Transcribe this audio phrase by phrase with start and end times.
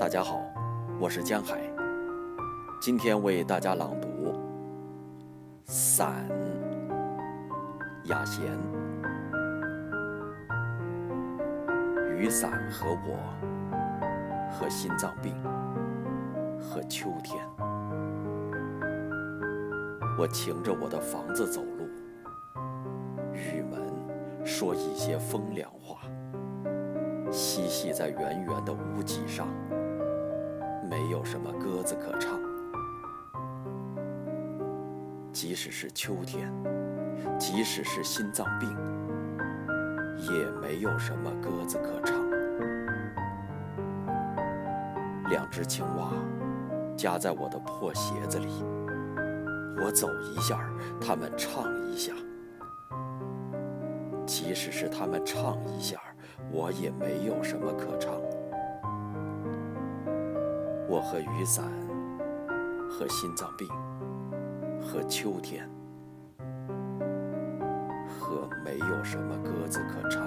[0.00, 0.40] 大家好，
[0.98, 1.60] 我是江海，
[2.80, 4.08] 今天为大家朗读
[5.66, 6.26] 《伞》，
[8.08, 8.46] 雅贤。
[12.16, 13.18] 雨伞和我，
[14.50, 15.34] 和心脏病，
[16.58, 17.38] 和秋天。
[20.18, 21.84] 我擎着我的房子走路，
[23.34, 23.78] 雨门
[24.46, 26.00] 说一些风凉话，
[27.30, 29.46] 嬉戏在圆圆的屋脊上，
[30.90, 32.36] 没有什么歌子可唱。
[35.32, 36.52] 即使是秋天，
[37.38, 38.68] 即使是心脏病，
[40.18, 42.18] 也没有什么歌子可唱。
[45.28, 46.10] 两只青蛙
[46.96, 48.48] 夹在我的破鞋子里。
[49.80, 50.58] 我走一下，
[51.00, 52.12] 它们唱一下；
[54.26, 56.00] 即使是他们唱一下，
[56.50, 58.12] 我也没有什么可唱。
[60.90, 61.64] 我和雨伞，
[62.90, 63.68] 和心脏病，
[64.82, 65.70] 和秋天，
[68.18, 70.19] 和没有什么鸽子可唱。